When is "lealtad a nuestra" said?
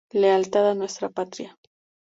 0.15-1.09